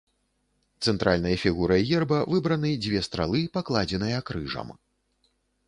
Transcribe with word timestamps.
Цэнтральнай 0.87 1.35
фігурай 1.43 1.81
герба 1.91 2.19
выбраны 2.33 2.71
дзве 2.87 3.03
стралы, 3.11 3.45
пакладзеныя 3.59 4.25
крыжам. 4.33 4.77